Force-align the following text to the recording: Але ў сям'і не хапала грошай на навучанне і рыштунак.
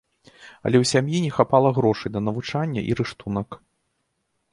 Але 0.65 0.77
ў 0.79 0.85
сям'і 0.91 1.17
не 1.25 1.29
хапала 1.35 1.69
грошай 1.77 2.09
на 2.15 2.21
навучанне 2.29 2.81
і 2.93 2.97
рыштунак. 3.01 3.49